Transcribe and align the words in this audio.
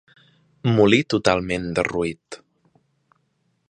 Molí 0.79 1.01
totalment 1.15 1.69
derruït. 1.81 2.43